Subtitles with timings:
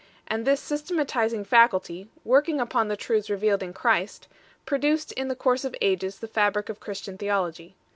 [0.27, 4.27] And this systema tizing faculty, working upon the truths revealed in Christ,
[4.65, 7.75] produced in the course of ages the fabric of Christian theology.